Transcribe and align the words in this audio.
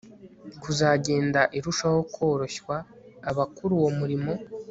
kuzagenda 0.61 1.41
irushaho 1.57 1.99
koroshywa 2.13 2.75
Abakora 3.29 3.71
uwo 3.77 3.89
murimo 3.99 4.31